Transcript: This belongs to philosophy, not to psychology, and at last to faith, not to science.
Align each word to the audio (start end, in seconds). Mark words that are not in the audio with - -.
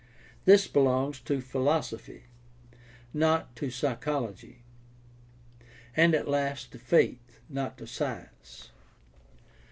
This 0.45 0.67
belongs 0.67 1.19
to 1.19 1.41
philosophy, 1.41 2.23
not 3.13 3.55
to 3.57 3.69
psychology, 3.69 4.63
and 5.95 6.15
at 6.15 6.27
last 6.27 6.71
to 6.71 6.79
faith, 6.79 7.39
not 7.47 7.77
to 7.77 7.85
science. 7.85 8.71